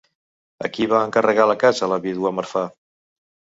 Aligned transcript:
A 0.67 0.69
qui 0.77 0.87
va 0.93 1.01
encarregar 1.09 1.47
la 1.53 1.57
casa 1.65 1.91
la 1.93 2.01
vídua 2.09 2.35
Marfà? 2.41 2.67